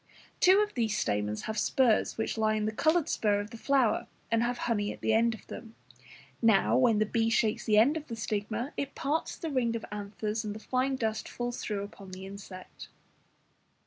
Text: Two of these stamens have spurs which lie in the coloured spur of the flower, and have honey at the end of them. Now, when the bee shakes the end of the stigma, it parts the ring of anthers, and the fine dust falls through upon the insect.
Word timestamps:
Two 0.39 0.61
of 0.61 0.73
these 0.73 0.97
stamens 0.97 1.43
have 1.43 1.59
spurs 1.59 2.17
which 2.17 2.35
lie 2.35 2.55
in 2.55 2.65
the 2.65 2.71
coloured 2.71 3.07
spur 3.07 3.39
of 3.39 3.51
the 3.51 3.55
flower, 3.55 4.07
and 4.31 4.41
have 4.41 4.57
honey 4.65 4.91
at 4.91 5.01
the 5.01 5.13
end 5.13 5.35
of 5.35 5.45
them. 5.45 5.75
Now, 6.41 6.75
when 6.75 6.97
the 6.97 7.05
bee 7.05 7.29
shakes 7.29 7.65
the 7.65 7.77
end 7.77 7.95
of 7.95 8.07
the 8.07 8.15
stigma, 8.15 8.73
it 8.77 8.95
parts 8.95 9.37
the 9.37 9.51
ring 9.51 9.75
of 9.75 9.85
anthers, 9.91 10.43
and 10.43 10.55
the 10.55 10.59
fine 10.59 10.95
dust 10.95 11.29
falls 11.29 11.61
through 11.61 11.83
upon 11.83 12.13
the 12.13 12.25
insect. 12.25 12.87